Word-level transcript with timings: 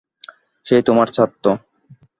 সে 0.67 0.75
তোমার 0.87 1.07
ছাত্র! 1.15 1.45